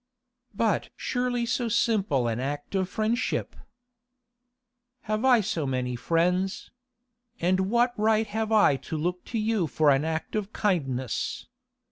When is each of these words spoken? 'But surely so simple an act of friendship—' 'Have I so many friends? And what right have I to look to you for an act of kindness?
'But 0.55 0.89
surely 0.95 1.45
so 1.45 1.69
simple 1.69 2.27
an 2.27 2.39
act 2.39 2.73
of 2.73 2.89
friendship—' 2.89 3.55
'Have 5.01 5.23
I 5.23 5.41
so 5.41 5.67
many 5.67 5.95
friends? 5.95 6.71
And 7.39 7.69
what 7.69 7.93
right 7.99 8.25
have 8.25 8.51
I 8.51 8.77
to 8.77 8.97
look 8.97 9.23
to 9.25 9.37
you 9.37 9.67
for 9.67 9.91
an 9.91 10.03
act 10.03 10.35
of 10.35 10.51
kindness? 10.53 11.45